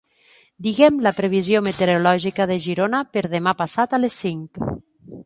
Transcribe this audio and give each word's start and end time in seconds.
Digue'm 0.67 0.95
la 1.07 1.11
previsió 1.17 1.61
meteorològica 1.67 2.47
de 2.53 2.57
Girona 2.65 3.03
per 3.19 3.23
demà 3.35 3.55
passat 3.61 3.95
a 3.99 4.01
les 4.05 4.17
cinc. 4.25 4.61